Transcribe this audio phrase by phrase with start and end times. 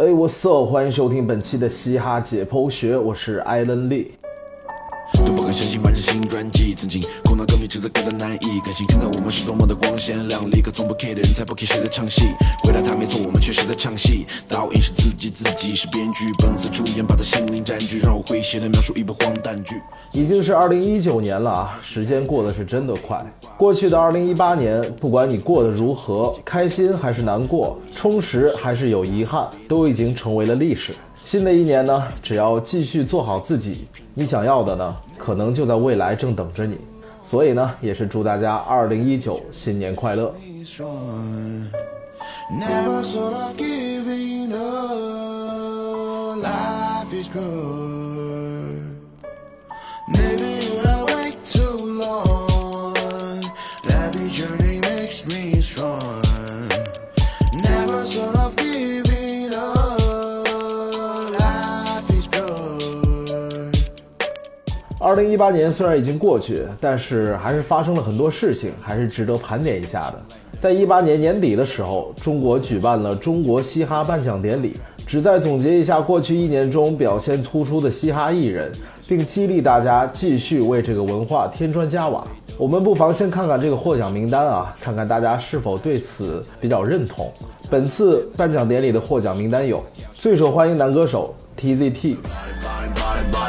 [0.00, 4.12] 哎，我 so 欢迎收听本期的嘻哈解剖学，我是艾伦利。
[5.26, 7.02] 都不敢相信，满是新专辑，曾经
[7.40, 12.24] 苦恼歌迷实在感到难以感性，看到我们是多么的光鲜亮丽，可从不 care 的人才不 care 谁在唱戏。
[12.62, 14.26] 回答他没错，我们确实在唱戏。
[14.46, 19.76] 导演是自己，自己是编剧，本色出演把他心灵占据，让我诙谐的描述一部荒诞剧。
[20.12, 23.24] 已经是二零一九年了啊，时间过得是真的快。
[23.56, 30.94] 过去的二零一八年，不管你过得如何，开心还是难过，充实还是有遗憾，都已经成为了历史。
[31.24, 36.76] 新的一年呢，只要继续做好自己，你想要的呢，可能就在未来正等着你。
[37.22, 40.34] 所以呢，也是祝大家二零一九新年快乐。
[42.50, 43.02] Never
[65.02, 70.22] 二零一八年虽然已经过去，但是还是发生了很多事情，还是值得盘点一下的。
[70.60, 74.76] 在一八年年底的时候，中国举办了中国嘻哈颁奖典礼，
[75.06, 78.70] 旨在总结一下过去一年中表现突出的嘻哈艺人，
[79.08, 82.22] 并激励大家继续为这个文化添砖加瓦。
[82.58, 87.32] 我们不妨先看看这个获奖名单啊，看看大家是否对此比较认同。
[87.70, 92.16] 本次颁奖典礼的获奖名单有最受欢迎男歌手 TZT。
[92.16, 93.39] Money, money,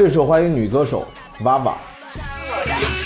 [0.00, 1.06] 最受欢迎女歌手
[1.42, 1.74] VAVA。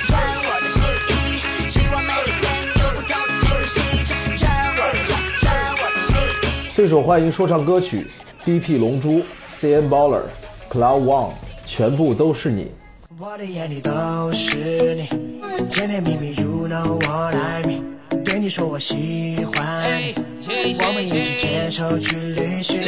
[0.06, 0.78] 穿我的西
[1.10, 3.80] 衣，希望每一天有不同的惊喜。
[4.36, 6.14] 穿我的穿穿我的西
[6.46, 6.70] 衣。
[6.72, 8.06] 最受欢迎说唱歌曲
[8.44, 10.20] BP 龙珠、CN Baller、
[10.70, 11.30] Cloud One，
[11.66, 12.70] 全部都是你。
[13.18, 13.90] 我的眼里都
[14.32, 15.08] 是你，
[15.68, 17.82] 甜甜蜜蜜，You know what I mean。
[18.24, 20.14] 对你说我喜欢你，
[20.78, 22.80] 我们一起牵手去旅行。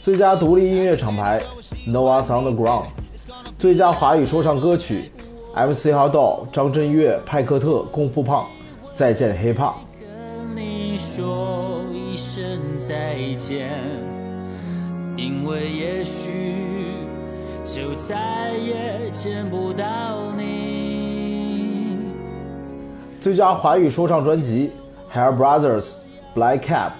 [0.00, 1.42] 最佳独立音乐厂牌
[1.86, 2.86] Noah's Underground。
[3.56, 5.10] 最佳华语说唱歌曲
[5.54, 8.46] MC Hotdog、张震岳、派克特、功夫胖。
[8.94, 9.74] 再见 Hip Hop。
[9.98, 12.44] 跟你说一声
[12.78, 13.70] 再见，
[15.16, 16.54] 因为也许
[17.64, 19.84] 就再也见不到
[20.36, 21.96] 你。
[23.20, 24.70] 最佳华语说唱专辑
[25.12, 25.96] Hair Brothers
[26.34, 26.92] Black Cap。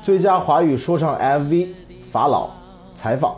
[0.00, 1.68] 最佳华语说唱 MV
[2.10, 2.50] 法老
[2.94, 3.36] 采访。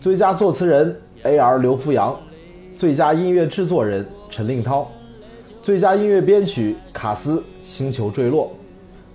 [0.00, 2.18] 最佳作词人 AR 刘福阳。
[2.76, 4.90] 最佳音乐制作人陈令涛。
[5.62, 8.46] 最佳音乐编曲卡斯《星球坠落》。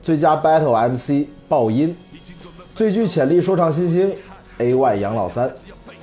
[0.01, 1.95] 最佳 Battle MC 爆音。
[2.75, 4.13] 最具潜力说唱新星
[4.59, 5.51] AY 杨老三。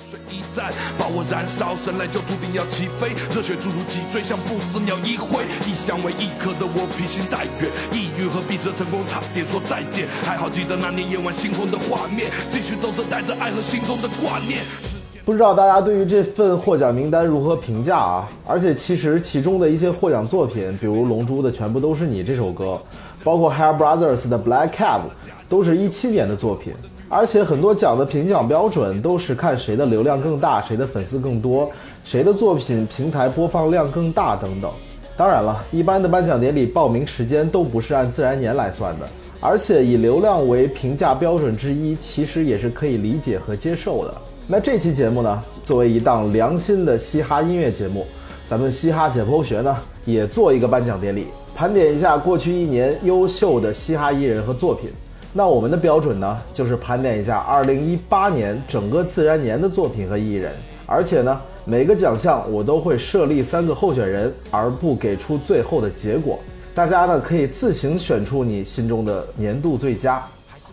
[0.06, 5.42] 水一战，把我燃烧，生来就注定要起飞，热血注入脊椎，像不死鸟一挥。
[5.66, 14.94] 一香为一颗的我披星戴月，抑郁和闭塞成功差点说再见，还好记得那年夜晚星空的画面，继续走着带着爱和心中的挂念。
[15.24, 18.28] 不知道大家对于这份获奖名单如何评价啊？
[18.46, 22.78] 而且其实其中的一些获奖作品，比如《龙珠》的《全部都是你》这首歌，
[23.24, 25.00] 包括 Hair Brothers 的《Black Cab》，
[25.48, 26.74] 都是一七年的作品。
[27.08, 31.70] 而且很多奖的评奖标准都是看谁的流量更大，谁的粉丝更多，
[32.04, 34.70] 谁的作品平台播放量更大等等。
[35.16, 39.08] 当然了，一般的颁奖典礼报名时间都不是按自然年来算的，
[39.41, 44.14] 而且以流量为评价标准之一，其实也是可以理解和接受的。
[44.47, 48.06] 那这期节目呢，作为一档良心的嘻哈音乐节目，
[48.47, 49.75] 咱们嘻哈解剖学呢
[50.05, 54.91] 也做一个颁奖典礼，盘点一下过去一年优秀的嘻哈艺人和作品。
[55.33, 60.53] 那我们的标准呢，就是盘点一下2018年整个自然年的作品和艺人，
[60.84, 66.38] 而且呢，每个奖项我都会设立三个候选人，而不给出最后的结果。
[66.75, 70.22] 大家呢可以自行选出你心中的年度最佳。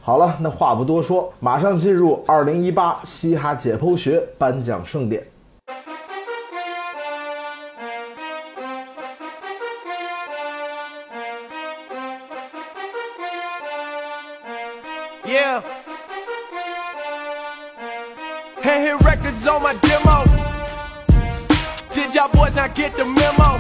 [0.04, 5.24] 好了，那话不多说，马上进入2018嘻哈解剖学颁奖盛典。
[15.24, 15.62] Yeah.
[18.62, 20.26] Hey, hit records on my demo.
[21.94, 23.58] Did y'all boys not get the memo?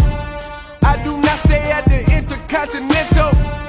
[0.82, 3.61] I do not stay at the Intercontinental.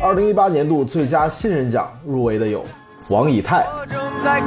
[0.00, 2.64] 二零一八年度最佳新人奖入围的有
[3.10, 4.40] 王以太、我正在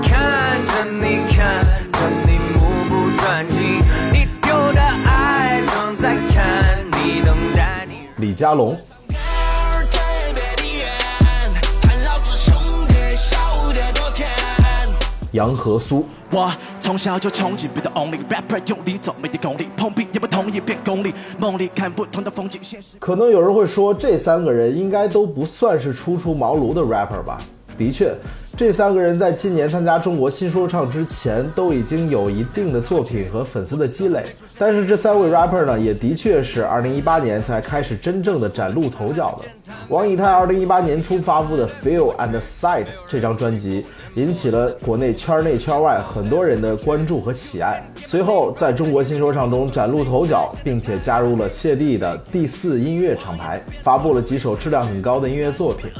[15.35, 16.03] 杨和苏。
[16.31, 22.95] 我从小就憧憬 be the only rapper，用力走没的功力，碰壁也不同意变功力，梦里看不同的风景，现实。
[22.99, 27.39] 可能有人会说，这三个人应该都不算是初出茅庐的 rapper 吧？
[27.77, 28.15] 的确，
[28.57, 34.23] 这三个人在今年参加中国新说唱之前，都已经有一定的作品和粉丝的积累。
[34.57, 39.45] 但是这三位 rapper 呢，也的确是2018年才开始真正的崭露头角的。
[39.89, 43.85] 王以太2018年初发布的《Feel and Sight》这张专辑，
[44.15, 47.83] 引起了国内圈内圈外很多人的关注和喜爱。
[48.05, 55.91] 随后，在中国新说唱中崭露头角，并且加入了谢帝的第四音乐厂牌，发布了几首质量很高的音乐作品。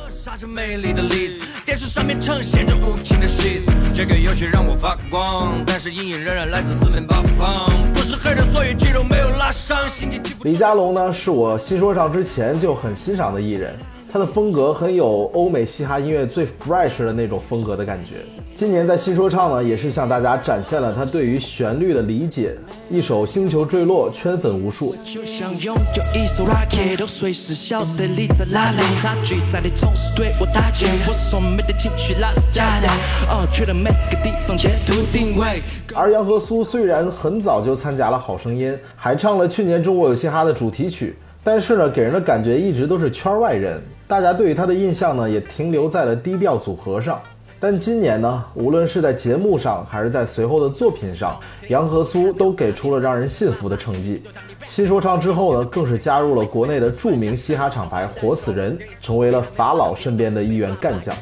[2.46, 3.72] 闲着，无情的戏子。
[3.92, 7.72] 这个游戏让我发光，但是阴影仍然来自四面八方。
[7.92, 10.44] 不是黑人，所以肌肉没有拉伤，心情起伏。
[10.44, 13.76] 李佳隆呢，是我新说唱之前就很欣赏的艺人，
[14.16, 18.20] 他的风格很有欧美嘻哈音乐最 fresh 的那种风格的感觉。
[18.56, 22.56] 今年在新说唱呢，也是向大家展现了他对于旋律的理解。
[22.90, 24.96] 一首《星球坠落》圈粉无数，
[35.94, 47.20] 而杨和苏虽然很早就参加了《好声音》，还唱了去年中国有嘻哈的主题曲，但是呢，给人的感觉一直都是圈外人，大家对于他的印象呢，也停留在了低调组合上。
[47.60, 54.22] 但今年呢，无论是在节目上还是在随后的作品上，杨和苏都给出了让人信服的成绩。
[54.68, 61.16] 新说唱之后呢，更是加入了国内的著名嘻哈厂牌活死人，成为了法老身边的一员干将。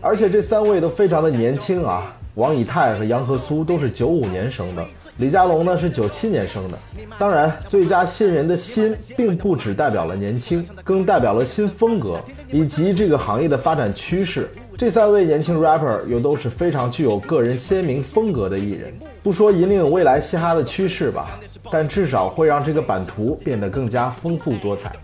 [0.00, 4.84] 而且这三位都非常的年轻啊，王以太和杨和苏都是九五年生的，
[5.18, 6.78] 李佳隆呢是九七年生的。
[7.16, 12.20] 当然，最佳新人的新并不只代表了年轻，更代表了新风格
[12.50, 14.50] 以及这个行业的发展趋势。
[14.76, 18.92] 这三位年轻 rapper 又都是非常具有个人鲜明风格的艺人，
[19.22, 21.38] 不说引领未来嘻哈的趋势吧，
[21.70, 24.96] 但至少会让这个版图变得更加丰富多彩。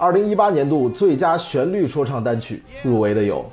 [0.00, 3.44] 二零一八年度最佳旋律说唱单曲入围的有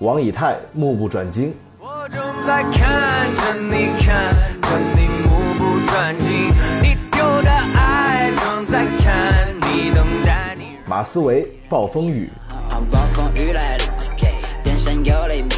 [0.00, 1.50] 王以太《目不转睛》。
[1.80, 6.52] 我正在看着你，看着你目不转睛，
[6.82, 10.76] 你丢的爱正在看你，等待你。
[10.84, 12.28] 马思唯《暴风雨》，
[12.92, 13.84] 暴风雨来了，
[14.62, 15.48] 电闪有雷鸣，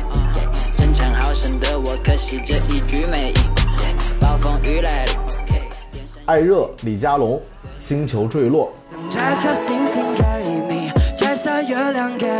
[0.77, 3.35] 争强好胜的我，可惜这一句没赢。
[4.21, 5.13] 暴风雨来了，
[6.27, 7.37] 艾热李佳隆
[7.81, 8.73] 《星球坠落》。
[9.11, 10.28] 摘下星星，摘下月亮给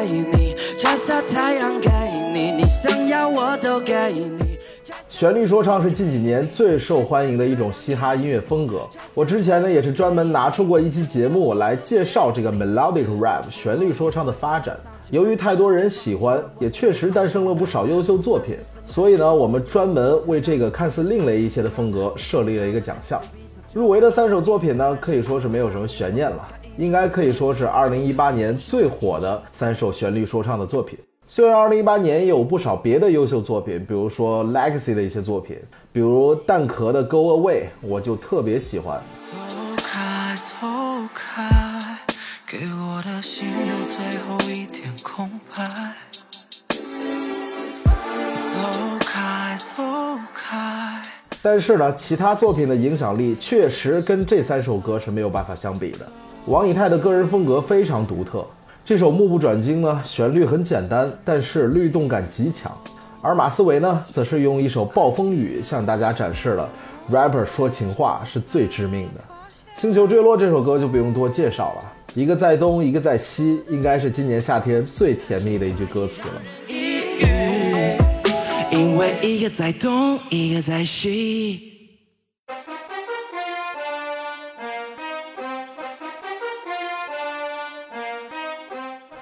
[0.09, 1.89] 你，摘下太阳给
[2.35, 4.59] 你，你想要我都给你。
[5.09, 8.83] 旋律说唱是近几年最受欢迎的一种嘻哈音乐风格。
[9.15, 14.79] 我之前呢也是专门拿出过一期节目来介绍这个 melodic rap 旋律说唱的发展。
[15.11, 23.21] 由于太多人喜欢，也确实诞生了不少优秀作品，所以呢我们专门为这个看似另类一些的风格设立了一个奖项。
[23.73, 26.47] 入围的三首作品呢，可以说是没有什么悬念了，
[26.79, 30.97] 应该可以说是2018年最火的三首旋律说唱的作品。
[31.27, 35.59] 虽然2018年也有不少别的优秀作品，比如说 Legacy 的一些作品，
[35.93, 39.03] 比如蛋壳的 Go Away，我就特别喜欢。
[39.29, 39.37] 走
[39.77, 40.67] 开，走
[41.13, 41.99] 开，
[42.47, 45.65] 给我的心留最后一点空白。
[48.39, 48.55] 走
[49.01, 49.83] 开，走
[50.33, 51.03] 开。
[51.43, 56.07] 但是呢，其他作品的影响力确实跟这三首歌是没有办法相比的。
[56.49, 58.43] 王以太的个人风格非常独特，
[58.83, 62.73] 这首《目不转睛》呢，旋律很简单，但是律动感极强。
[63.21, 66.67] 而马思唯呢，则是用一首《暴风雨》向大家展示了
[67.13, 69.21] rapper 说情话是最致命的。
[69.79, 76.41] 《星球坠落》这首歌就不用多介绍了，一个在东，一个在西，应该是今年夏天最甜蜜的一句歌词了。
[78.71, 81.68] 因为一个在东，一个在西。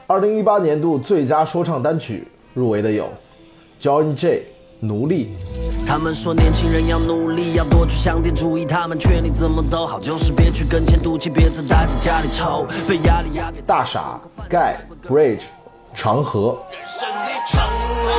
[0.08, 3.08] 二零一八年度最佳说唱单曲入围的有
[3.80, 4.46] John J
[4.78, 5.30] 奴隶。
[5.84, 13.64] 他们说年轻人要努力，要多去想点主意，他们劝你怎么都好，就是别去跟钱赌气，别再待在家里抽，被压力压扁。
[13.64, 15.42] 大傻盖 Bridge
[15.92, 16.56] 长河。
[16.86, 18.12] 胜利长河，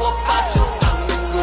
[0.00, 0.90] 我把酒当
[1.32, 1.38] 歌。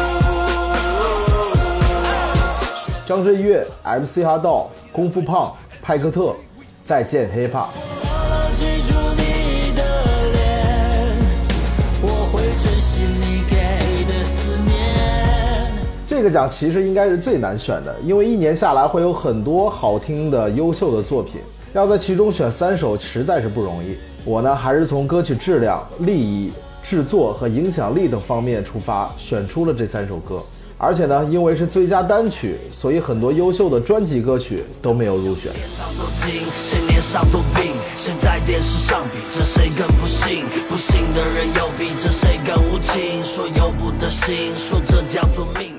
[3.06, 6.36] 张震岳 MC 哈道功夫胖、派克特，
[6.84, 7.68] 再见 hiphop。
[16.06, 21.40] 这个奖其实应该是最难选的，因为一年下来会有很多好听的、优秀的作品，
[21.72, 23.96] 要在其中选三首实在是不容易。
[24.24, 30.40] 我呢，还是从歌曲质量、利益、制作和影响力等方面出发，选出了这三首歌。
[30.84, 35.50] 而且呢，因为是最佳单曲，所以很多优秀的专辑歌曲都没有入选。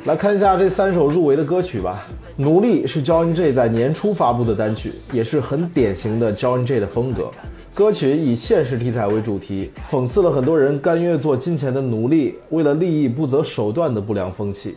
[0.05, 2.03] 来看一下这三首入围的歌曲吧。
[2.41, 7.29] 《奴隶》是 John J 在年初发布的单曲，也是很典型的 John J 的风格。
[7.75, 14.75] 歌曲以现实题材为主题，讽刺了很多人甘愿做金钱的奴隶，为了利益不择手段的不良风气。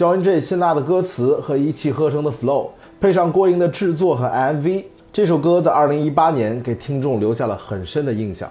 [0.00, 8.50] John J 辛辣的歌词和一气呵成的 flow，配上过硬的制作和 MV，这首歌在2018年给听众留下了很深的印象。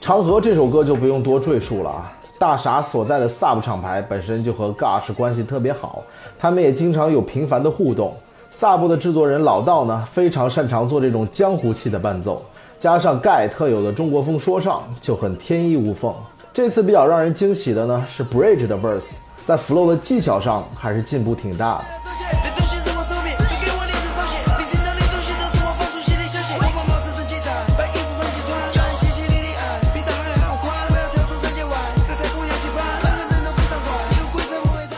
[0.00, 2.12] 长河这首歌就不用多赘述了啊。
[2.38, 6.04] 大傻所在的 Sub 厂牌本身就和 Gush 关系特别好，
[6.38, 8.14] 他们也经常有频繁的互动。
[8.52, 12.44] Sub 的制作人老道呢，非常擅长做这种江湖气的伴奏，
[12.80, 16.14] 加上盖特有的中国风说唱就很天衣无缝。
[16.50, 21.84] 这次比较让人惊喜的呢是 Bridge 的 Verse，在 Flow 的技巧上还是进步挺大。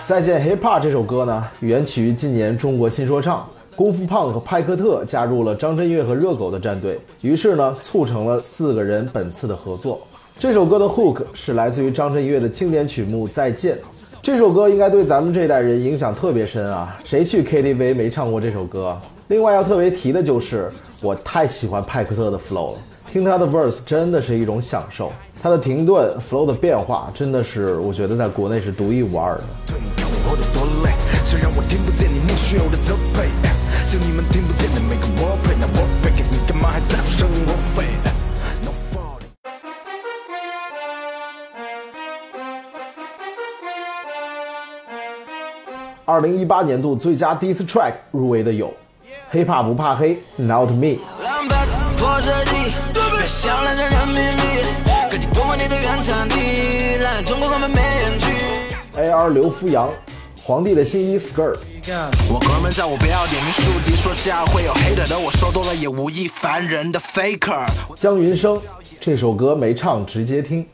[0.06, 3.44] 再见 HipHop 这首歌呢，缘起于今年中国新说唱。
[3.74, 10.00] 功夫胖和派克特加入了张震岳和热狗的战队，于是呢，促成了四个人本次的合作。
[10.38, 13.76] 这首歌的 hook 是来自于张震岳的经典曲目《再见》，
[14.22, 18.98] 这首歌应该对咱们这代人影响特别深啊，谁去 KTV 没唱过这首歌？
[19.28, 22.78] 另外要特别提的就是，我太喜欢派克特的 flow 了。
[23.10, 25.12] 听他的 verse 真的是一种享受，
[25.42, 29.44] 他的停顿、flow 的变化，真的是我觉得在国内是独一无二的。
[29.66, 33.28] 对你看我活得多累，虽然我听不见你莫须有的责备，
[33.92, 37.84] 像你们听不见的每个 wordplay，那 wordplay 你干嘛还在乎生活费
[38.64, 38.70] ？No。
[46.06, 48.72] 二零一八年度最佳 diss track 入围的有
[49.36, 50.96] 《hiphop 不怕黑》Not Me。
[51.22, 54.42] 蓝白子破设计，别想烂成人民币，
[55.10, 58.32] 科技破坏你的原产地，来中国根本没人去。
[58.96, 59.90] AR 刘福阳，
[60.42, 61.58] 皇帝的新衣 skirt。
[62.30, 67.66] 我哥们叫我不要脸名树敌，说这样会有 hater 的，我说多了也无意凡人的 faker。
[67.96, 68.60] 江云生，
[69.00, 70.64] 这首歌没唱，直接听。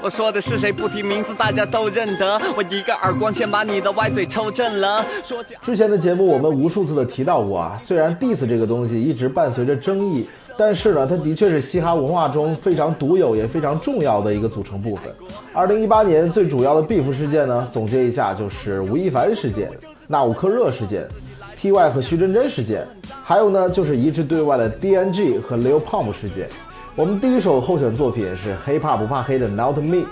[0.00, 2.40] 我说的是谁不提名字，大家都认得。
[2.56, 5.04] 我一个耳光先把你的歪嘴抽正了。
[5.24, 15.12] 说假之前的节目我们无数次的提到过啊，虽然 diss 这个东西一直伴随着争议，但是呢，它的确是嘻哈文化中非常独有也非常重要的一个组成部分。
[15.52, 19.68] 二零一八年最主要的 beef 事件呢，总结一下就是吴亦凡事件、
[20.06, 21.08] 纳吾克热事件、
[21.56, 22.86] T.Y 和徐真真事件，
[23.22, 26.48] 还有呢就是一致对外的 D.N.G 和 Lil Pump 事件。
[26.94, 30.04] 我们第一首候选作品是 Hip Hop 不怕黑的 Not Me，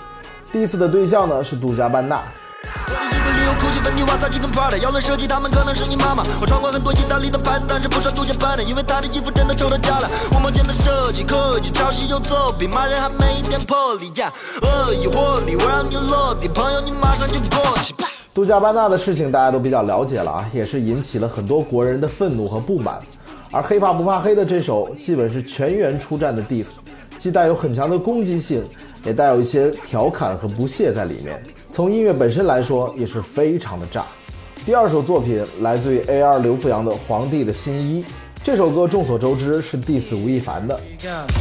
[0.51, 2.21] 第四的对象呢是杜嘉班纳。
[2.65, 6.23] 一个理由，酷奇、芬迪、瓦萨奇跟 Prada，要论设计，他们可能是你妈妈。
[6.41, 10.09] 我穿过很多意大利的牌子，但是不穿杜嘉班的，因为他的衣服真的丑到家了。
[10.33, 14.31] 我梦见的设计，科技抄袭又作弊，骂人还没一点魄力呀！
[14.61, 17.93] 恶意活力，我让你落地，朋友你马上就过去。
[17.93, 22.97] 啪杜嘉班纳的事情大家都比较了解了啊，也是引起了很多国人的愤怒和不满。
[23.51, 26.77] 而黑怕不怕黑的这首基本是全员出战的 diss，
[27.19, 28.63] 既带有很强的攻击性，
[29.05, 31.39] 也带有一些调侃和不屑在里面。
[31.69, 34.03] 从音乐本身来说，也是非常的炸。
[34.65, 38.01] 第二首作品来自于 A.R 刘富阳的《皇帝的新衣》，
[38.43, 40.77] 这首歌众所周知是 diss 吴亦凡的。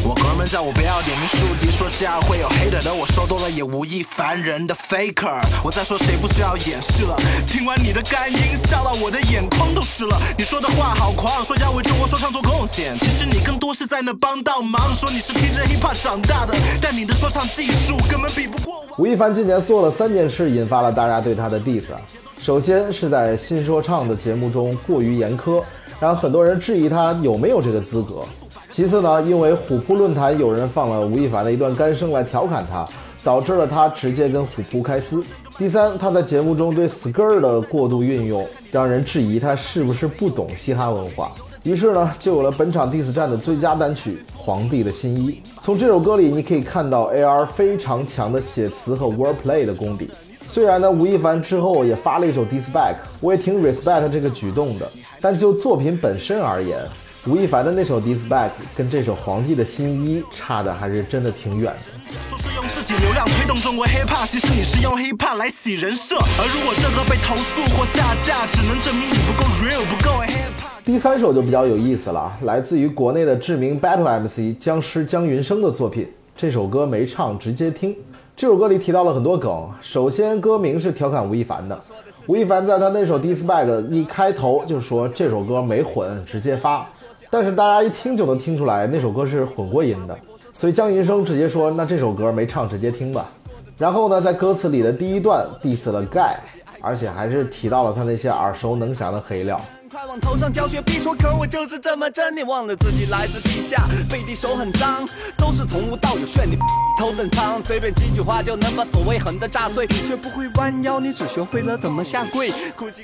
[0.05, 5.41] 我哥们叫我不要点名树敌，说这样会有 hater 的，我说多了也无异凡人的 faker。
[5.65, 7.17] 我在说谁不需要掩饰了？
[7.45, 10.17] 听完你的干音，笑到我的眼眶都湿了。
[10.39, 14.95] 你说的话好狂，说要为中国说唱做贡献，其实你更多是在那帮倒忙。
[14.95, 18.95] 说你是听着 hiphop 长大的，但你的说唱技术根本比不过我。
[18.99, 22.01] 吴亦凡今年做了三件事，引发了大家对他的 diss 啊。
[22.41, 25.63] 首先是在新说唱的节目中过于严苛，
[26.03, 28.25] 让很多人质疑他有没有这个资格。
[28.69, 32.85] 其次呢，因为虎扑论坛有人放了吴亦凡的一段干声来调侃他，
[33.23, 35.23] 导致了他直接跟虎扑开撕。
[35.57, 41.31] 第三，他在节目中对 skr 的过度运用，让人质疑他是不是不懂嘻哈文化。
[41.63, 45.31] 于是呢，就有了本场 diss 战的最佳单曲《皇帝的新衣》。
[45.61, 50.11] 从这首歌里，你可以看到 AR 非常强的写词和 wordplay 的功底。
[50.45, 54.91] 虽然呢，吴亦凡之后也发了一首 diss back，我也挺 respect 这个举动的。
[55.23, 56.85] 但就作品本身而言，
[57.29, 62.13] 吴亦凡的那首 diss back 跟这首《皇帝的新衣》差的还是真的挺远的。
[62.29, 66.17] 说是用自己流量推动中国 hiphop，其实你是用 hiphop 来洗人设。
[66.17, 70.83] 而如果这个被投诉或下架，只能证明你不够 real，不够 hiphop。
[70.85, 76.13] 第三首就比较有意思了，来自于国内的知名 battle MC 僵尸姜云升的作品。
[76.37, 77.97] 这首歌没唱，直接听。
[78.35, 81.79] 这首歌里提到了很多梗，首先歌名是调侃吴亦凡的。
[82.27, 86.87] 吴亦凡在他那首 Dissbag 一开头就说这首歌没混，直接发。
[87.29, 90.17] 但是大家一听就能听出来那首歌是混过音的，
[90.53, 93.29] 所以江银生直接说那这首歌没唱，直接听吧。
[93.77, 96.37] 然后呢，在歌词里的第一段 diss 了 Guy，，
[96.81, 99.61] 而且还是提到了他那些耳熟能详的黑料。
[99.93, 102.35] 快往头上浇血，必说可我就是这么真。
[102.35, 105.07] 你忘了自己来自地下，背地手很脏，
[105.37, 106.57] 都是从无到有炫你
[106.99, 107.63] 头等舱。
[107.63, 112.51] 随便几句话就能把所谓狠的炸碎，却不会弯腰，你只学会了怎么下跪。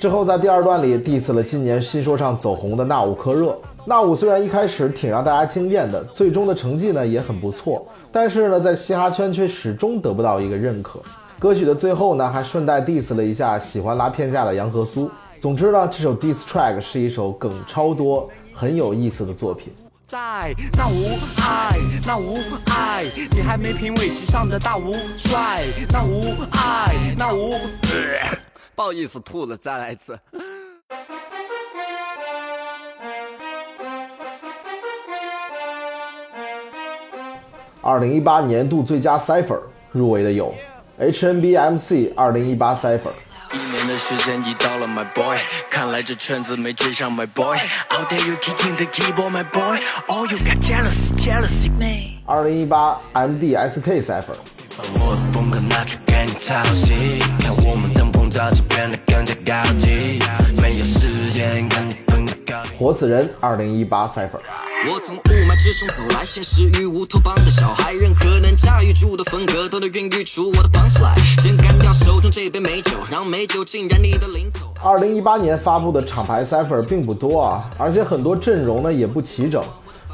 [0.00, 3.54] 之后在第二段里 diss 了今年新说唱走红的那吾克热。
[3.84, 10.98] 那吾虽然一开始挺让大家惊艳的，最终的成绩呢也很不错，但是呢在嘻哈圈却始终得不到一个认可。
[11.38, 15.10] 歌曲的最后呢还顺带 diss 了一下喜欢拉片架的杨和苏。
[15.40, 19.72] 总之呢，这首 diss track 是一首梗超多、很有意思的作品。
[20.04, 22.34] 在那无爱，那无
[22.66, 25.64] 爱，你还没品味其上的大无帅。
[25.92, 27.52] 那无爱，那无，
[28.74, 30.18] 不好意思吐了，再来一次。
[37.80, 39.60] 二零一八年度最佳 cipher
[39.92, 40.52] 入围的有
[40.98, 43.12] HNBMC 二零一八 cipher。
[43.52, 45.38] 一年的时间已到了，my boy，
[45.70, 47.56] 看来这圈子没追上，my boy。
[47.90, 51.70] Out there you kicking the keyboard，my boy，all you got jealousy，jealousy。
[52.26, 54.36] 二零一八 MDSK cipher。
[54.76, 60.20] 把我的风格拿去给你抄袭，看我们等膨胀就变得更加高级，
[60.60, 62.76] 没有时间跟你分个高低。
[62.78, 64.40] 活死人二零一八 cipher。
[64.86, 71.16] 我从雾霾之中走来，现实与乌托邦的小孩，任何能驾驭住的风格都能孕育出我的方式来。
[71.42, 74.72] 先干掉手中这杯美酒，让美酒浸染你的领口。
[74.80, 79.64] 二零一八年发布的厂牌 cipher 并不多啊，而且很多阵容呢也不齐整。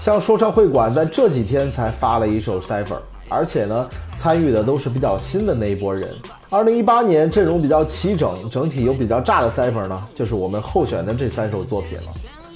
[0.00, 2.96] 像说唱会馆在这几天才发了一首 cipher，
[3.28, 6.08] 而且呢参与的都是比较新的那一波人。
[6.48, 12.04] 二零一八年阵容比较齐整，整体又比较炸的 cipher 呢，就是我们候选的这三首作品了。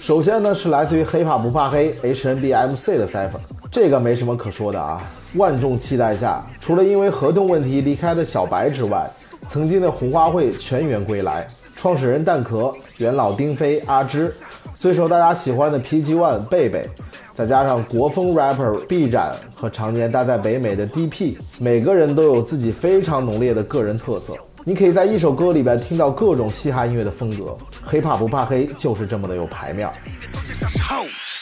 [0.00, 3.38] 首先呢是来自于黑怕不怕黑 HNBMC 的 cipher，
[3.70, 5.02] 这个没什么可说的啊。
[5.34, 9.10] 万众期待下，除了因为合同问题离开的小白之外，
[9.48, 14.32] 曾经的红花会全员归来，创始人蛋壳、元老丁飞、阿芝，
[14.74, 16.88] 最受大家喜欢的 PG One 贝贝，
[17.34, 24.34] 再加上国风 rapper B 展和常年待在北美的 DP，每个人都有自己非常浓烈的个人特色。
[24.68, 29.88] 你可以在一首歌里边听到各种嘻哈音乐的风格，黑怕不怕黑就是这么的有排面。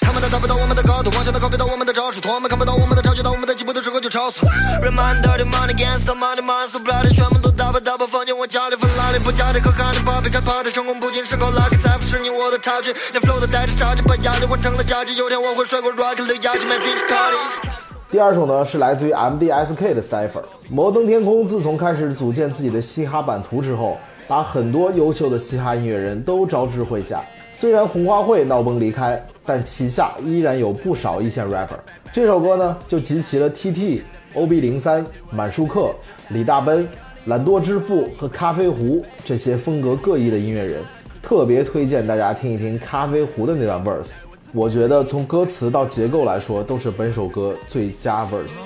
[0.01, 4.47] 他们都达不到我们的高度，妄想的 copy 到我们的招数，他们看不到我们的超绝，到我们的进步的时候就超速。
[4.81, 13.41] Remind dirty money gangsta money money so bloody，全部都 double double 放进我家里，法拉利不加点可卡的 Bobby 开 party，成功不仅是靠 lucky，财富是你我的差距，连 flow
[13.41, 15.17] 都带着差距，把压力换成了佳绩。
[15.17, 17.76] 有天我会甩过 rock 的压击，买 fish cardi。
[18.09, 20.41] 第二首呢是来自于 MDSK 的 cipher。
[20.71, 27.21] 摩登天空自从开始组建自己的嘻哈版图之后，把很多优秀的嘻哈音乐人都招至麾下。
[27.51, 31.79] 虽然红花会闹崩离开，但旗下依然有不少一线 rapper。
[32.13, 34.03] 这首歌呢就集齐了 TT、
[34.35, 35.91] OB 零三、满舒克、
[36.29, 36.89] 李大奔、
[37.25, 40.81] 懒惰之父和咖啡壶这些风格各异的音乐人，
[41.21, 44.19] 特别推荐大家听一听咖啡壶的那段 verse。
[44.53, 48.63] 我觉得从歌词到结构来说，都是本首歌最佳 verse。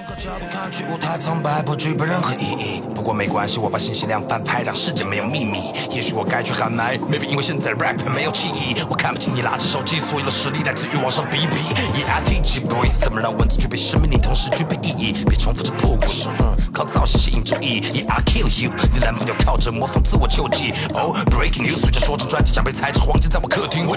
[0.52, 2.82] 看去舞台苍白，不具备任何意义。
[2.94, 5.72] 不过没关系，我把信息量翻拍，让世界没有秘密。
[5.90, 8.76] 也许我该去喊麦，maybe 因为现在 rap 没有记忆。
[8.88, 11.56] 我看不清你拿着手机，所有的实力来自于网上比比。
[11.98, 15.24] Yeah I teach you boys，怎么让文字具备生命力，同时具备意义？
[15.24, 17.80] 别重复着破故事，嗯，靠造型吸引注意。
[17.80, 20.72] Yeah I kill you，你男朋友靠着模仿自我救济。
[20.94, 23.88] Oh breaking news，随着说唱专辑将被裁成黄金，在我客厅。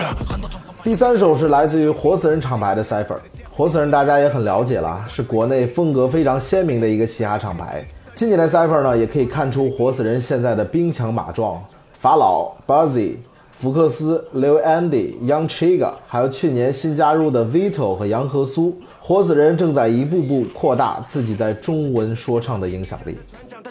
[0.84, 3.16] 第三首是来自于活死人厂牌的 cipher。
[3.50, 7.88] 活死人大家也很了解了，是国内风格非常鲜明的一个嘻哈厂牌。
[8.14, 11.64] 今年的 cipher 呢，也可以看出活死人现在的兵强马壮。
[11.94, 13.16] 法老、Buzzy、
[13.54, 23.18] 福克斯、Lil Andy、Young Chiga，还有去年新加入的 Vito 和杨和苏，活死人正在一步步扩大自己在中文说唱的影响力。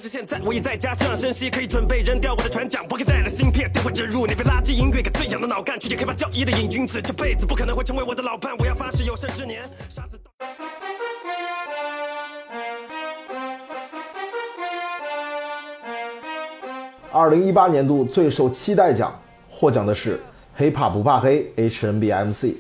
[0.09, 9.63] 现在我已在家休养生息，可以准备扔掉我的船桨，不可带来芯片电话植入，你被垃圾音乐给滋养的脑干，拒绝黑怕教义的瘾君子，这辈子不可能会成为我的老伴，我要发誓有生之年。
[9.89, 10.21] 傻子
[17.13, 20.17] 二零一八年度最受期待奖获奖的是
[20.55, 22.57] 《黑怕不怕黑》HNB MC。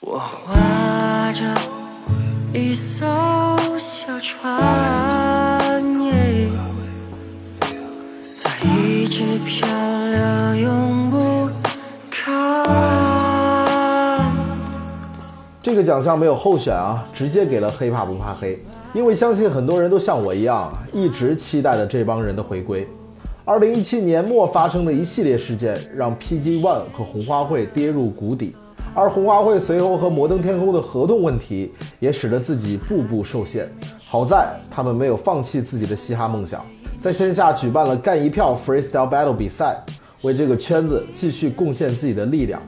[0.00, 1.44] 我划着
[2.52, 3.06] 一艘
[3.78, 4.50] 小船，
[8.64, 11.50] 一直漂流，永不
[12.10, 14.34] 靠岸。
[15.62, 18.56] 这个奖项没有候选啊，直接给了《黑怕不怕黑》，
[18.94, 22.88] 因为相信很多人都像我一样，一直期待着这帮人的回归。
[23.44, 28.56] 二零一七年末发生的一系列事件，让 PG One 和红花会跌入谷底，
[28.94, 33.70] 而红花会随后和摩登天空的合同问题，也使得自己步步受限。
[34.06, 36.64] 好在他们没有放弃自己的嘻哈梦想，
[37.04, 39.76] 在线下举办了干一票 Freestyle Battle 比赛，
[40.22, 42.58] 为这个圈子继续贡献自己的力量。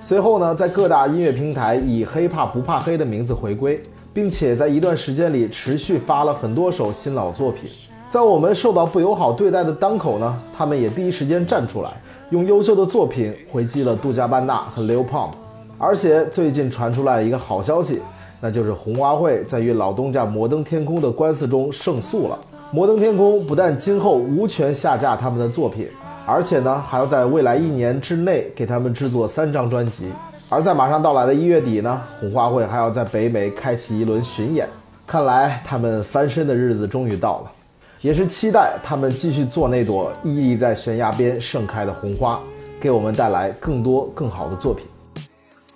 [0.00, 3.82] 随后呢，在各大音乐平台以“黑怕不怕黑”的名字回归，
[4.14, 7.68] 并且在一段时间里持续发了很多首新老作品。
[8.08, 11.90] 在我们受到不友好对待的当口呢，他们也第一时间站出来，
[12.30, 15.32] 用优秀的作品回击了杜嘉班纳和 Lil Pump。
[15.76, 18.00] 而且最近传出来一个好消息，
[18.40, 22.38] 那就是红花会在与老东家摩登天空的官司中胜诉了。
[22.74, 25.86] 摩登天空不但今后无权下架他们的作品，
[26.24, 30.08] 而且呢还要在未来一年之内给他们制作三张专辑。
[30.48, 34.66] 而在马上到来的一月底呢，红花会还要在北美开启一轮巡演。
[35.06, 37.52] 看来他们翻身的日子终于到了。
[38.00, 42.40] 也是期待他们继续做那朵屹立在悬崖边盛开的红花，
[42.80, 44.86] 给我们带来更多更好的作品。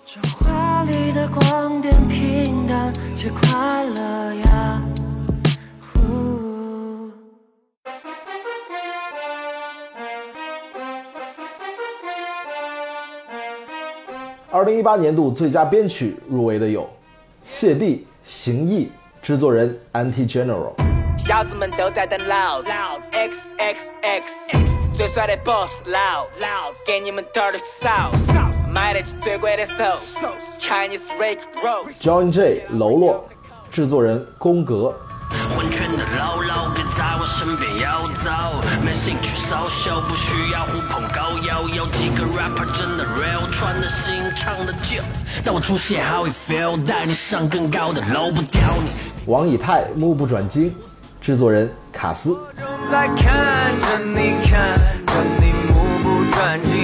[0.06, 4.82] 这华丽的光点平淡且快乐呀。
[14.56, 16.88] 二零一八年度最佳编曲入围的有
[17.44, 18.90] 谢帝、邢毅，
[19.20, 20.72] 制作人 Anti General。
[21.18, 22.70] 小子们都在等老子
[23.12, 24.56] ，X X X，
[24.96, 26.26] 最帅的 boss 老
[26.72, 32.00] 子，给你们这儿的 sauce，买得起最贵的 sauce，Chinese Rick Rose。
[32.00, 32.64] John J.
[32.70, 33.26] 喽啰，
[33.70, 34.98] 制作人宫格。
[35.54, 38.30] 混圈的姥姥别在我身边游走，
[38.84, 45.02] 没兴趣 social，不需要狐朋狗友，有几个 rapper 真的 real，穿的新，唱的旧。
[45.44, 48.90] 当我出现，how it feel，带你上更高的楼，不掉你。
[49.26, 50.74] 王以太目不转睛，
[51.20, 52.36] 制作人卡斯。
[52.90, 56.75] 在看着你，看着你目不转睛，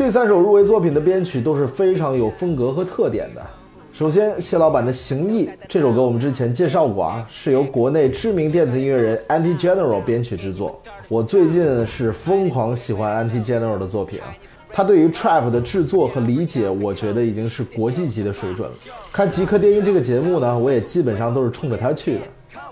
[0.00, 3.46] 这三首入围作品的编曲都是非常有风格和特点的。
[3.92, 10.80] 首先，谢老板的《行义》这首歌我们之前介绍过啊，是由国内知名电子音乐人 Anti General 编曲制作。
[11.06, 14.20] 我最近是疯狂喜欢 Anti General 的作品，
[14.72, 18.74] 他对于 trap 的制作和理解，我觉得已经是国际级的水准了。
[19.12, 22.20] 看极客电音这个节目呢，我也基本上都是冲着他去的。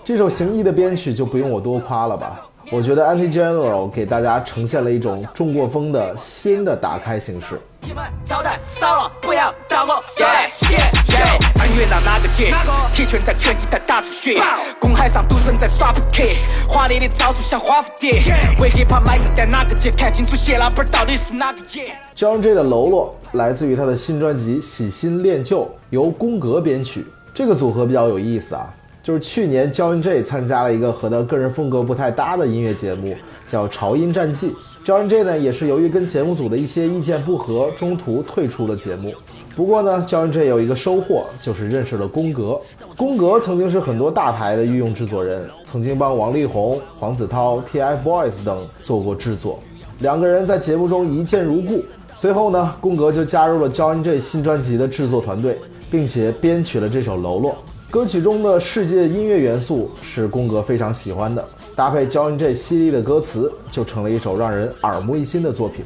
[0.03, 2.48] 这首《行义》的编曲就不用我多夸了吧。
[2.71, 7.59] 我觉得 Anti General 给大家呈现了一种中国风的新的打开形式。
[7.81, 10.03] 你们招待少了，不要打我。
[10.19, 10.27] 耶
[10.69, 10.77] 耶
[11.07, 11.17] 耶！
[11.59, 12.53] 安月亮哪个节？
[12.93, 14.39] 铁拳在拳击台打出血。
[14.79, 16.23] 公海上赌神在耍扑克，
[16.69, 18.21] 华丽的招数像花蝴蝶。
[18.59, 19.89] 为 hiphop 买一袋哪个节？
[19.89, 21.91] 看清楚谢老板到底是哪个爷。
[22.15, 27.07] John J 的喽啰来自于他的新专辑《喜新恋旧》，由宫格编曲。
[27.33, 28.71] 这个组合比较有意思啊，
[29.09, 33.15] 就是去年 John J 参加了一个和他个人风格不太搭的音乐节目，
[33.47, 34.51] 叫《潮音战记》。
[34.85, 39.11] John J 呢也是由于跟节目组的一些意见不合，中途退出了节目。
[39.55, 42.61] 不过呢，John J 有一个收获，就是认识了宫格。
[42.95, 49.57] 宫格曾经是很多大牌的御用制作人，曾经帮王力宏、黄子韬、TFBOYS 等做过制作。
[50.01, 51.83] 两个人在节目中一见如故。
[52.13, 55.57] 随后呢，宫格就加入了 John J 新专辑的制作团队，
[55.89, 57.51] 并且编曲了这首《喽啰》。
[57.91, 61.43] 歌曲中的世界音乐元素是宫格非常喜欢的，
[61.75, 65.83] 搭配 John J 犀利的歌词，就成了一首让人耳目一新的作品。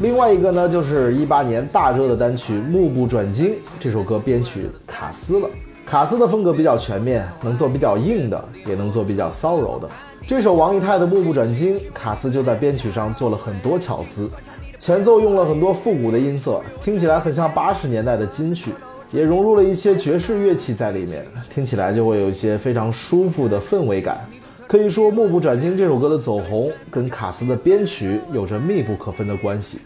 [0.00, 5.46] 另外一个呢，就是一八年大热的单曲《目不转睛》，这首歌编曲卡斯了。
[5.84, 9.86] 卡斯的风格比较全面，能做比较硬的，也能做比较骚柔的。
[10.26, 14.30] 这首王以太的《目不转睛》，卡斯就在编曲上做了很多巧思，
[14.78, 18.72] 前奏用了很多复古的音色，听起来很像八十年代的金曲，
[19.10, 24.20] 也融入了一些爵士乐器在里面，听起来就会有一些非常舒服的氛围感。
[24.68, 29.80] 可以说，《目不转睛》这首歌的走红跟卡斯的编曲有着密不可分的关系。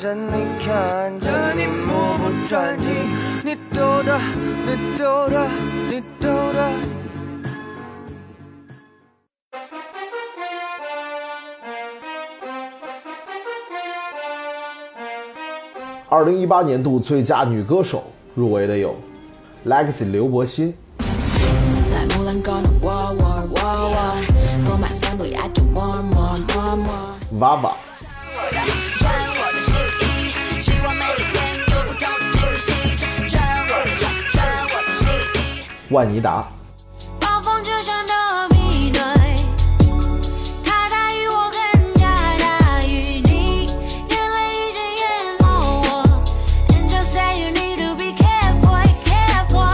[0.00, 0.30] 着你，
[0.64, 2.88] 看着你目不转睛，
[3.44, 4.18] 你丢的，
[4.64, 5.46] 你丢的，
[5.90, 6.72] 你丢的。
[16.08, 18.96] 二零一八年度最佳女歌手入围的有
[19.66, 20.74] Legacy 刘柏辛、
[27.42, 27.89] Like
[47.96, 49.66] be careful, careful.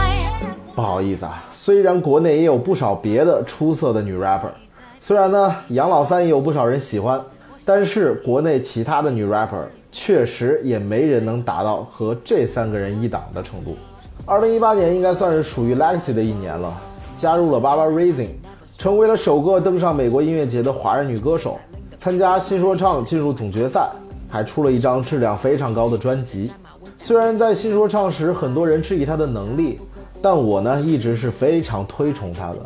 [0.73, 4.49] 不好意思啊，虽然国内也有不少别的出色的女 rapper，
[4.99, 7.21] 虽然呢杨老三也有不少人喜欢，
[7.63, 13.77] 但是国内其他的女 rapper 确实也没人能达到和这三个人一档的程度。
[14.29, 16.77] 二零一八年应该算是属于 Legacy 的一年了，
[17.17, 18.31] 加入了 Baba Rising，
[18.77, 21.57] 成为了首个登上美国音乐节的华人女歌手，
[21.97, 23.89] 参加新说唱进入总决赛，
[24.29, 26.51] 还出了一张质量非常高的专辑。
[26.97, 29.79] 虽然在新说唱时很多人质疑她的能力，
[30.21, 32.57] 但我呢一直是非常推崇她的。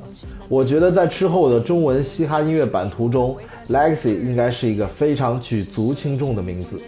[0.49, 3.37] 我觉得在之后的中文嘻哈音乐版图中
[3.69, 6.81] ，Legacy 应该是一个非常举足轻重的名字。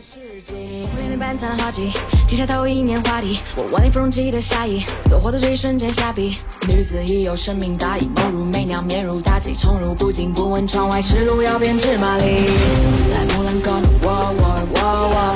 [0.52, 1.92] 为你般灿烂花季，
[2.28, 6.38] 停下头一年华丽，我万里芙蓉记的下意，夺活的这一瞬间下笔。
[6.68, 12.24] 女子已有生命大义，眸如媚娘，面如妲己，宠辱不惊，不问窗外是路遥编织马力。
[12.24, 15.36] Like Mulan gonna war war war war.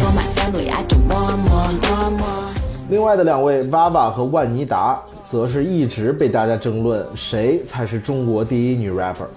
[0.00, 2.50] For my family, I do more more more more.
[2.90, 9.28] 另外的两位 Vava 和万妮达，则是一直被大家争论谁才是中国第一女 rapper。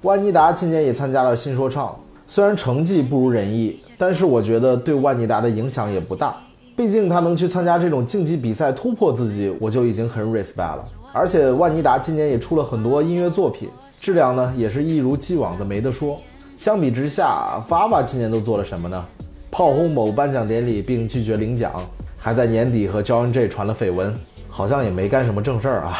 [0.00, 1.94] 万妮达今年也参加了新说唱，
[2.26, 6.34] 虽然成绩不如人意，但是我觉得对万妮达的影响也不大。
[6.74, 10.84] 毕竟她能去参加这种竞技比赛突破自己，我就已经很 respect 了。
[11.12, 13.68] 而且万妮达今年也出了很多音乐作品，
[14.00, 16.18] 质量呢也是一如既往的没得说。
[16.56, 19.04] 相比之下，Vava 今年都做了什么呢？
[19.52, 21.72] 炮轰某颁奖典礼并拒绝领奖，
[22.18, 24.12] 还在年底和 John J 传了绯闻，
[24.48, 25.96] 好像也没干什么正事儿啊。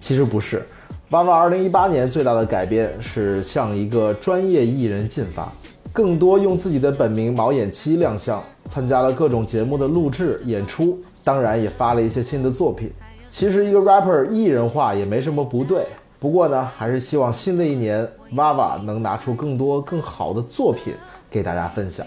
[0.00, 0.66] 其实不是
[1.08, 5.52] ，Vava 2018年最大的改变是向一个专业艺人进发，
[5.94, 12.90] 更多用自己的本名毛衍七亮相，参加了各种节目的录制演出，当然也发了一些新的作品。
[13.30, 15.86] 其实一个 rapper 艺人化也没什么不对，
[16.18, 18.04] 不过呢，还是希望新的一年
[18.34, 20.92] Vava 能拿出更多更好的作品
[21.30, 22.04] 给大家分享。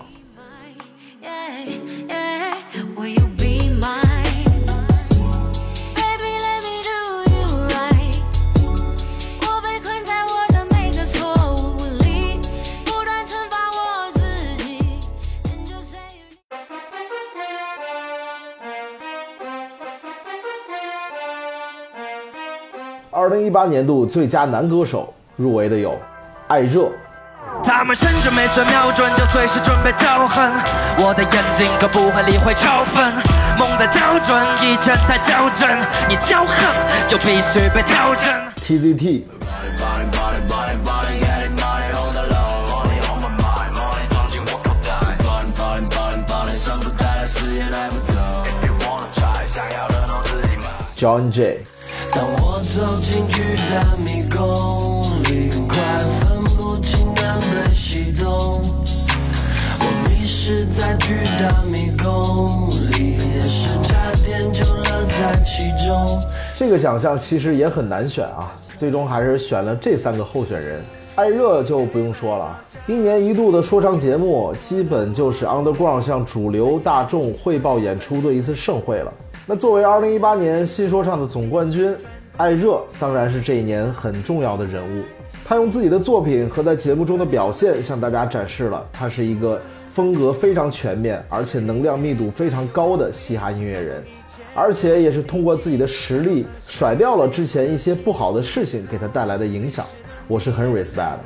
[1.23, 1.65] Yeah,
[2.09, 3.36] yeah.
[23.27, 25.99] 二零一八年度最佳男歌手入围的有
[26.47, 26.89] 艾热、
[27.61, 30.49] 他们甚至没算瞄准，就随时准备招恨。
[30.99, 33.11] 我的眼睛可不会理会嘲讽，
[33.59, 35.77] 梦在找准，一切太较真。
[36.07, 36.55] 你骄横，
[37.05, 38.33] 就必须被调整。
[38.63, 39.25] TZT、
[39.75, 42.63] Body, body, body, body, getting money on the low.
[42.71, 44.87] Money on my mind, money 装进我口袋。
[45.21, 48.13] Body, body, body, body，生不带来，死也带不走。
[48.63, 50.63] If you wanna try，想要的都自己买。
[50.95, 51.65] John J、
[52.75, 55.77] 走进巨大迷宫里，快
[56.19, 58.29] 分不清南北西东。
[59.79, 66.19] 我迷失在巨大迷宫里，也是差点就乐在其中。
[66.55, 70.83] 这个奖项其实也很难选啊，最终还是选了这三个候选人。
[71.15, 79.11] 艾热就不用说了，一年一度的说唱节目，基本就是 underground 向主流大众汇报演出的一次盛会了。
[79.47, 81.95] 那作为2018年新说唱的总冠军，
[82.37, 85.03] 艾热当然是这一年很重要的人物。
[85.43, 89.59] 他用自己的作品和在节目中的表现，向大家展示了他是一个
[89.91, 94.03] 风格非常全面，而且能量密度非常高的嘻哈音乐人。
[94.53, 99.83] 而且也是通过自己的实力甩掉了之前一些不好的事情给他带来的影响，
[100.27, 101.19] 我是很 respect 的。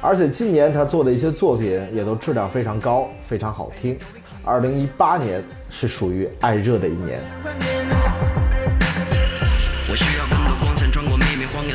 [0.00, 3.98] 而且今年他做的一些作品也都质量非常高，非常好听。
[4.44, 7.20] 二零一八年是属于爱热的一年。
[9.90, 10.23] 我需要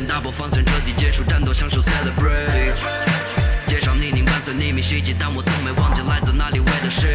[0.00, 2.72] 过秘密荒原，大破防线，彻底结束战斗，享受 celebrate。
[3.66, 7.06] 介绍你，你伴随匿名袭击，但我从没忘记来自哪里，为的是，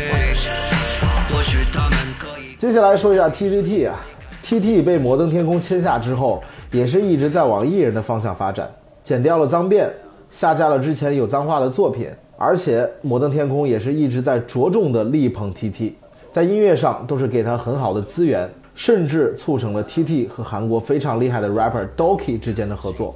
[1.29, 2.55] 或许他们可以。
[2.57, 3.95] 接下来说一下 TTT 啊
[4.43, 8.69] ，TT 被摩登天空签下之后，也是一直在往艺人的方向发展，
[9.03, 9.87] 剪掉了脏辫，
[10.29, 15.93] 下架了之前有脏话的作品，而且摩登天空也是一直在着重的力捧 TT，
[16.31, 23.15] 在音乐上都是给他很好的资源，甚至促成了 TT 和韩国非常厉害的 rapper Doki 之间的合作。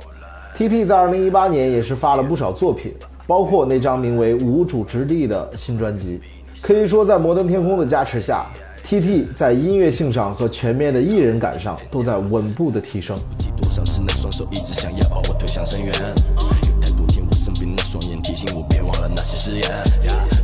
[0.57, 2.93] TT 在2018年也是发了不少作品，
[3.27, 6.19] 包括那张名为《无主之地》的新专辑。
[6.61, 8.45] 可以说，在摩登天空的加持下
[8.83, 13.19] ，TT 在音乐性上和全面的艺人感上都在稳步的提升。
[17.89, 19.67] 双，眼提醒我别忘了那些誓言。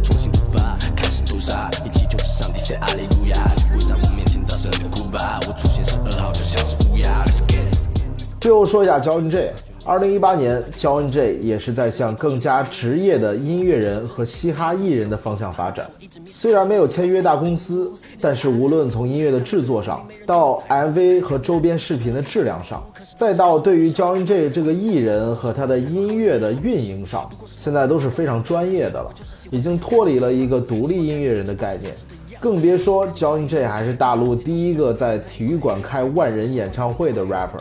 [0.03, 3.93] 重新出发，开始屠杀，一起就是上帝写阿利路亚，就跪在
[8.39, 9.53] 最后说一下 John J。
[9.83, 15.87] 二零一八年，John J 也是在向更加职业的音乐人和嘻哈艺人的方向发展。
[16.23, 17.91] 虽然没有签约大公司，
[18.21, 22.81] 但是无论从音乐的制作上，到 MV 和周边视频的质量上，
[23.15, 29.11] 再到对于 John J 这个艺人和他的音乐的运营上，现在都是非常专业的了，
[29.51, 31.93] 已经脱离了一个独立音乐人的概念。
[32.45, 37.57] 更别说 John J 还是大陆第一个在体育馆开万人演唱会的 rapper。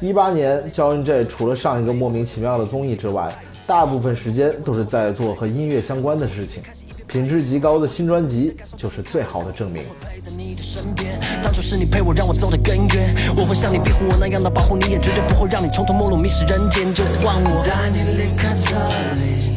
[0.00, 3.34] 一八年，John J 除了上一个莫名其妙的综艺之外，
[3.66, 6.62] 大部分时间都是在做和音乐相关的事情。
[7.08, 9.82] 品质极高的新专辑就是最好的证明。
[10.24, 13.12] 在你的身边，当初是你陪我，让我走得更远。
[13.36, 16.94] 我会像你庇护我那样的保护你，也绝对不会让你穷途末路迷失人间。
[16.94, 18.76] 就换我带你离开这
[19.18, 19.49] 里，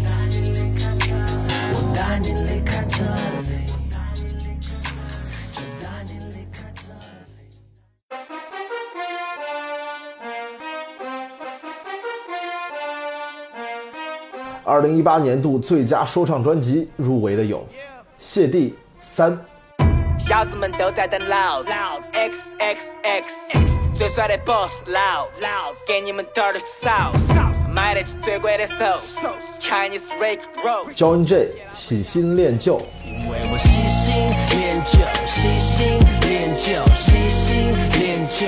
[14.73, 17.59] 二零一八年度最佳说唱专辑入围的有
[18.17, 19.31] 《谢帝三》。
[20.27, 21.69] 小子们都在等老子
[22.13, 23.59] ，X X X，
[23.95, 25.27] 最帅的 boss 老
[25.73, 28.83] 子，给你们 dirty sauce，买得起最贵的手
[29.61, 30.91] ，Chinese Rick Roll。
[30.95, 34.15] John J 喜新恋旧，因为我细心
[34.57, 38.47] 练就，细心练就，细心练就，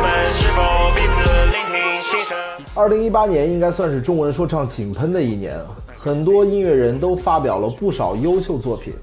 [0.00, 1.20] 们是否彼此
[1.52, 2.34] 聆听心声？
[2.74, 5.54] 二零一八年应该算是中文说唱井喷的一年，
[5.94, 8.94] 很多音乐人都发表了不少优秀作品，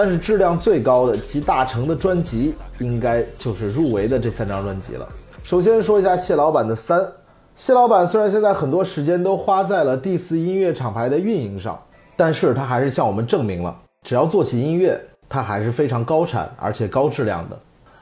[0.00, 5.04] 但是质量最高的集大成的专辑，应该就是入围的这三张专辑了。
[5.42, 7.00] 首先说一下谢老板的《三》，
[7.56, 11.76] 谢老板虽然现在很多时间都花在了第四音乐厂牌的运营上，
[12.16, 14.96] 但是他还是向我们证明了，只要做起音乐，
[15.28, 17.58] 他还是非常高产而且高质量的。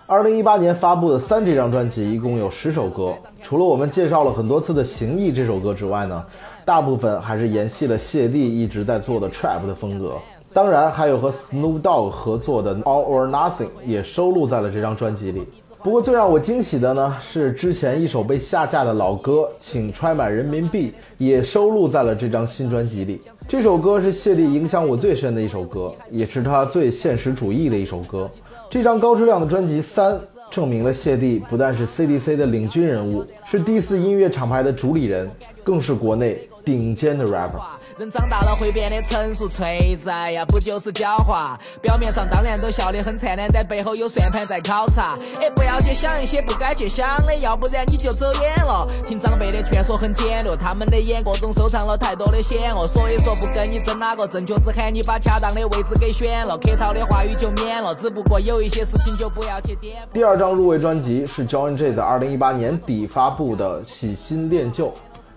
[0.06, 6.22] 二零一八年发布的《三》这张专辑一共有十首歌，除了我们介绍了很多次的《行义》这首歌之外呢，
[6.62, 10.12] 大部分还是延续了谢帝一直在做的 trap 的风格。
[10.56, 15.46] 当然，还有和 Snoop Dogg 合作的《All or Nothing》也收录在了这张专辑里。
[15.82, 23.20] 不过最让我惊喜的呢，是之前一首被下架的老歌，请揣满人民币也收录在了这张新专辑里。
[23.46, 28.26] 这首歌是谢帝影响我最深的一首歌，也是他最现实主义的一首歌。
[28.70, 30.14] 这张高质量的专辑《三》
[30.50, 35.30] 证明了谢帝不但是 CDC 的领军人物，是第四音乐厂牌的主理人，
[35.62, 37.60] 更是国内顶尖的 rapper。
[37.98, 39.66] 人长大了会变得成熟存
[40.04, 41.56] 在呀，不就是狡猾？
[41.80, 45.16] 表面上当然都笑得很灿烂，但背后有算盘在考察。
[45.40, 48.86] 哎，不要去想一些不该去想的，要不然你就走远了。
[49.08, 57.94] 听长辈的劝说很简略，他们的眼各中收藏了太多的险恶，所以说不跟你争哪个正确，只喊你把恰当的位置给选了，客套的话语就免了。
[57.94, 60.06] 只不过有一些事情就不要去点。
[60.12, 64.88] 第二张入围专辑是 John J 在2018年底发布的《喜新恋旧》，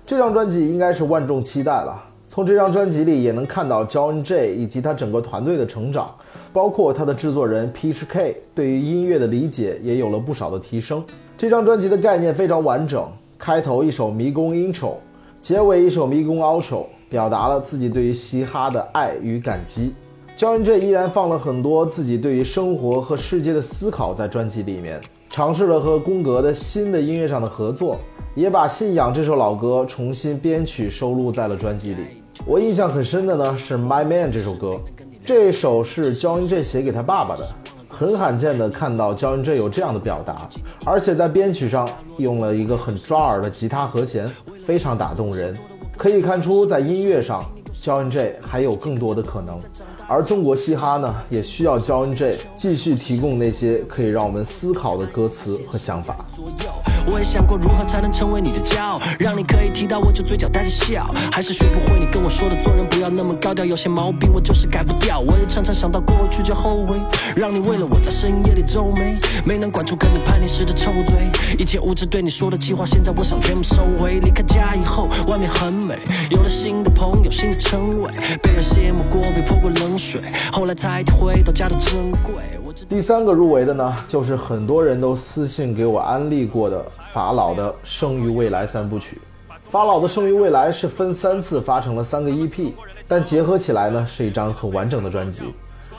[0.05, 2.07] 这张专辑应该是万众期待了。
[2.39, 6.09] 从这张专辑里也能看到 John J 以及他整个团队的成长，
[6.53, 11.03] 包括他的制作人 Peach K 对于音乐的理解也有了不少的提升。
[11.37, 14.93] 这张专辑的概念非常完整，开头一首迷宫 Intro，
[15.41, 19.93] 结尾一首迷宫 Outro，表达了自己对于嘻哈的爱与感激。
[20.37, 27.99] John J 依然放了很多自己对于生活和世界的思考在专辑里面，尝试了和宫格的新的音乐上的合作，
[28.33, 32.18] 也把《信仰》这首老歌重新编曲收录在了专辑里。
[32.45, 34.79] 我印象很深的呢是《My Man》这首歌，
[35.25, 37.47] 这首是 John J 写给他爸爸的，
[37.87, 40.49] 很罕见的看到 John J 有这样的表达，
[40.85, 41.87] 而且在编曲上
[42.17, 44.29] 用了一个很抓耳的吉他和弦，
[44.65, 45.55] 非常打动人。
[45.97, 47.45] 可以看出，在音乐上
[47.83, 49.59] ，John J 还有更多的可能，
[50.07, 56.25] 而中国嘻哈呢，也需要 John J 继续提供那些可以让我们思考的歌词和想法。
[57.11, 65.19] 我也想过如何才能成为你的骄傲，让你可以提到我就嘴角带着笑，还是学不会你跟我说的做人不要那么高调，有些毛病我就是改不掉。
[65.19, 66.95] 我也常常想到过去就后悔，
[67.35, 74.19] 让你为了我在深夜里皱眉，没能管住跟你叛逆时的臭嘴，一切无知对你说的气话，现在我想全部收回。
[74.19, 75.97] 离开家以后，外面很美，
[76.29, 82.59] 有了新的朋友，新的称谓，被人羡慕过，被泼过冷水，后来才体会到家的珍贵。
[82.63, 89.17] 我知第三个入围的呢，就是很多人都私信给我安利过的法老的《生于未来》三部曲。
[89.69, 92.71] 法老的《生于未来》是分三次发成了三个 EP，
[93.07, 95.43] 但结合起来呢，是一张很完整的专辑。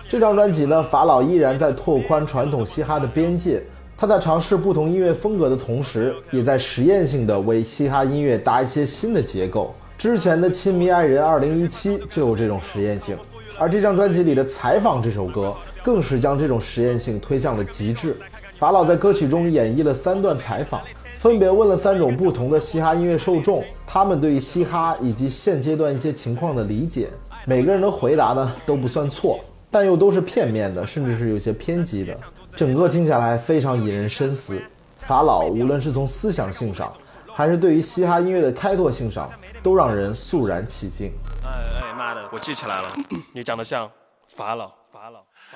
[0.08, 3.60] 这张专辑呢，法老依然在拓宽传统嘻哈的边界，
[3.96, 9.74] 他在尝试不同音乐风格的同时，也在实验性的为嘻哈音乐搭一些新的结构。
[9.98, 13.16] 之前的《亲密爱人》2017就有这种实验性，
[13.58, 15.52] 而这张专辑里的《采访》这首歌，
[15.82, 18.16] 更是将这种实验性推向了极致。
[18.56, 20.82] 法老在歌曲中演绎了三段采访，
[21.20, 27.10] 分别问了三种不同的嘻哈音乐受众，他们对于嘻哈以及现阶段一些情况的理解。
[27.44, 29.38] 每个人的回答呢都不算错，
[29.70, 32.16] 但又都是片面的，甚至是有些偏激的。
[32.56, 34.62] 整个听下来非常引人深思。
[34.96, 36.90] 法老无论是从思想性上，
[37.34, 39.30] 还是对于嘻哈音乐的开拓性上，
[39.62, 41.12] 都让人肃然起敬。
[41.44, 41.50] 哎
[41.82, 42.88] 哎妈的，我记起来了，
[43.34, 43.86] 你长得像
[44.34, 44.79] 法老，法老，法老。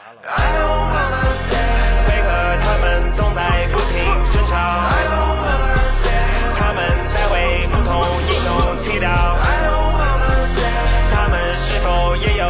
[0.06, 0.12] 为
[2.22, 2.28] 何
[2.62, 3.40] 他们总在
[3.72, 4.52] 不停争吵？
[6.58, 6.78] 他们
[7.14, 7.88] 在为不同
[8.28, 8.48] 英雄
[8.78, 9.06] 祈祷。
[11.10, 12.44] 他们是否也有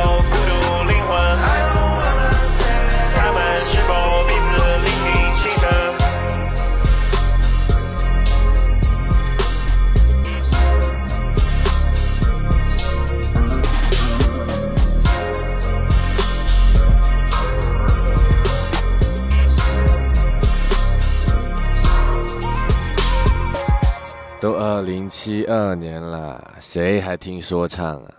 [24.45, 28.11] 都二零七二年了，谁还听说唱啊？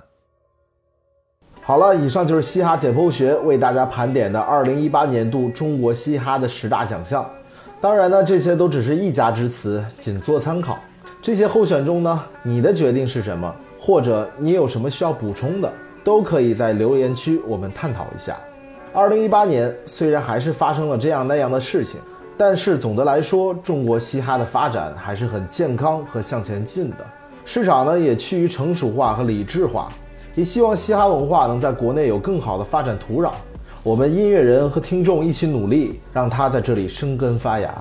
[1.61, 7.23] 好了，以上就是嘻哈解剖学为大家盘点的2018年度中国嘻哈的十大奖项。
[7.79, 10.79] 当然呢，这些都只是一家之词，仅做参考。
[11.21, 13.55] 这些候选中呢，你的决定是什么？
[13.79, 15.71] 或者你有什么需要补充的，
[16.03, 18.35] 都可以在留言区我们探讨一下。
[18.95, 22.01] 2018年虽然还是发生了这样那样的事情，
[22.37, 26.97] 但是总的来说，中国嘻哈的发展还是很健康和向前进的，
[27.45, 29.89] 市场呢也趋于成熟化和理智化。
[30.35, 33.31] 也希望嘻哈文化能在国内有更好的发展土壤。
[33.83, 37.73] 我们音乐人和听众一起努力，让它在这里生根发芽。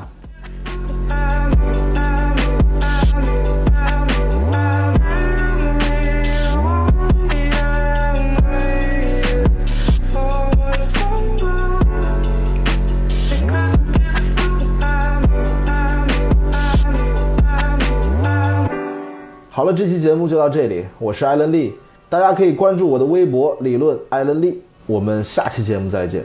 [19.57, 21.73] 好了，这期节目就到这里，我是艾伦利，
[22.09, 26.25] 大家可以关注我的微博理论艾伦利，我们下期节目再见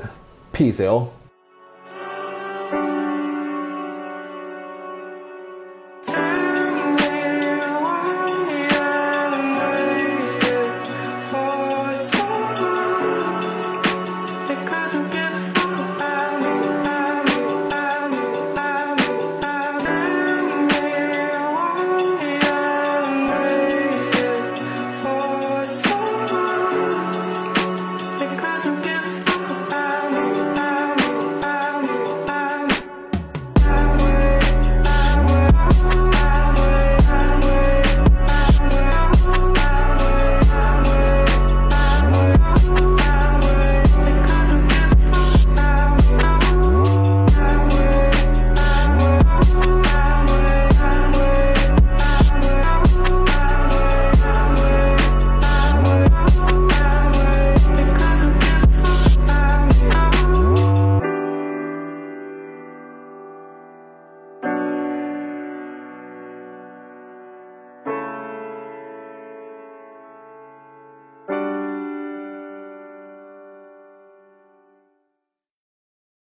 [0.51, 1.05] ，peace 哟。